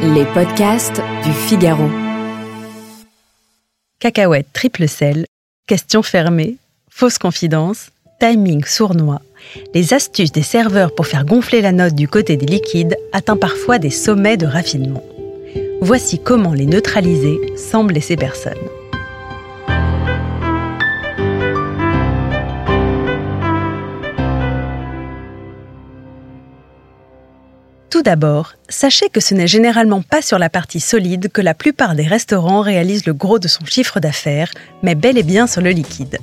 [0.00, 1.88] Les podcasts du Figaro.
[3.98, 5.26] Cacahuète triple sel,
[5.66, 6.56] questions fermées,
[6.88, 7.90] fausses confidences,
[8.20, 9.20] timing sournois,
[9.74, 13.78] les astuces des serveurs pour faire gonfler la note du côté des liquides atteint parfois
[13.78, 15.02] des sommets de raffinement.
[15.80, 18.58] Voici comment les neutraliser sans blesser personne.
[27.90, 31.94] Tout d'abord, sachez que ce n'est généralement pas sur la partie solide que la plupart
[31.94, 34.50] des restaurants réalisent le gros de son chiffre d'affaires,
[34.82, 36.18] mais bel et bien sur le liquide.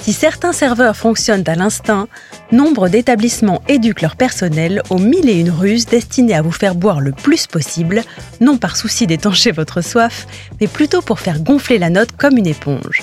[0.00, 2.06] Si certains serveurs fonctionnent à l'instinct,
[2.52, 7.00] nombre d'établissements éduquent leur personnel aux mille et une ruses destinées à vous faire boire
[7.00, 8.02] le plus possible,
[8.40, 10.26] non par souci d'étancher votre soif,
[10.60, 13.02] mais plutôt pour faire gonfler la note comme une éponge.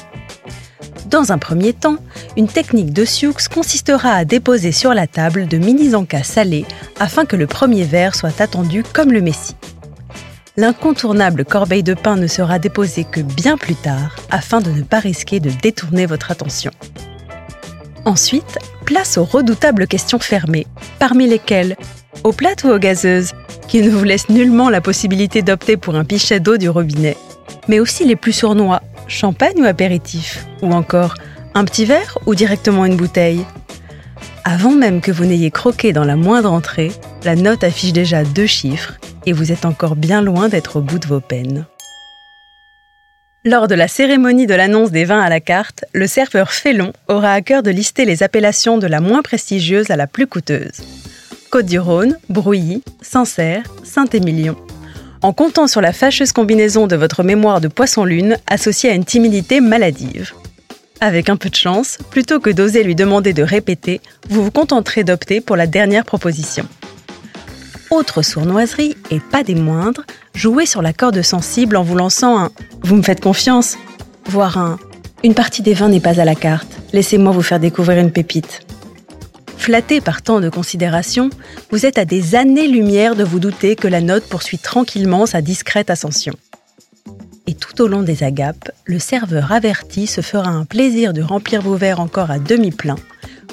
[1.10, 1.96] Dans un premier temps,
[2.36, 6.66] une technique de Sioux consistera à déposer sur la table de mini encas salés
[7.00, 9.56] afin que le premier verre soit attendu comme le messie.
[10.58, 15.00] L'incontournable corbeille de pain ne sera déposée que bien plus tard afin de ne pas
[15.00, 16.72] risquer de détourner votre attention.
[18.03, 20.68] Ensuite, place aux redoutables questions fermées,
[21.00, 21.78] parmi lesquelles
[22.26, 23.31] aux plates ou aux gazeuses,
[23.70, 27.16] qui ne vous laissent nullement la possibilité d'opter pour un pichet d'eau du robinet,
[27.70, 31.16] mais aussi les plus sournois, champagne ou apéritif Ou encore,
[31.53, 33.45] un petit verre ou directement une bouteille
[34.44, 36.91] Avant même que vous n'ayez croqué dans la moindre entrée,
[37.23, 38.94] la note affiche déjà deux chiffres
[39.25, 41.66] et vous êtes encore bien loin d'être au bout de vos peines.
[43.44, 47.31] Lors de la cérémonie de l'annonce des vins à la carte, le serveur Félon aura
[47.31, 50.81] à cœur de lister les appellations de la moins prestigieuse à la plus coûteuse.
[51.50, 54.58] Côte-du-Rhône, Brouilly, Sancerre, Saint-Émilion
[55.22, 59.62] en comptant sur la fâcheuse combinaison de votre mémoire de poisson-lune associée à une timidité
[59.62, 60.34] maladive.
[61.00, 65.04] Avec un peu de chance, plutôt que d'oser lui demander de répéter, vous vous contenterez
[65.04, 66.66] d'opter pour la dernière proposition.
[67.90, 72.52] Autre sournoiserie, et pas des moindres, jouez sur la corde sensible en vous lançant un
[72.81, 73.78] Vous me faites confiance
[74.26, 74.78] voire un
[75.24, 78.66] Une partie des vins n'est pas à la carte, laissez-moi vous faire découvrir une pépite.
[79.67, 81.29] Flatté par tant de considération,
[81.72, 85.89] vous êtes à des années-lumière de vous douter que la note poursuit tranquillement sa discrète
[85.89, 86.31] ascension.
[87.47, 91.61] Et tout au long des agapes, le serveur averti se fera un plaisir de remplir
[91.61, 92.95] vos verres encore à demi-plein,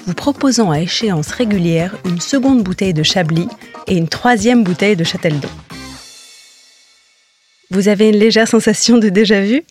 [0.07, 3.49] vous proposant à échéance régulière une seconde bouteille de Chablis
[3.89, 5.51] et une troisième bouteille de Châteldon.
[7.73, 9.65] Vous avez une légère sensation de déjà-vu?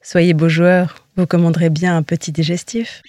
[0.00, 3.02] Soyez beau joueur, vous commanderez bien un petit digestif.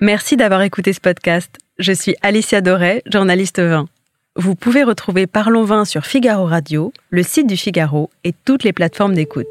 [0.00, 1.58] Merci d'avoir écouté ce podcast.
[1.78, 3.88] Je suis Alicia Doré, journaliste vin.
[4.36, 8.72] Vous pouvez retrouver Parlons Vin sur Figaro Radio, le site du Figaro et toutes les
[8.72, 9.46] plateformes d'écoute.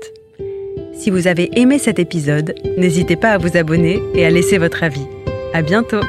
[0.94, 4.84] Si vous avez aimé cet épisode, n'hésitez pas à vous abonner et à laisser votre
[4.84, 5.06] avis.
[5.54, 6.02] À bientôt!